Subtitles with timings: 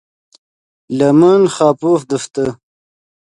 [0.97, 2.45] لے من خاپوف دیفتے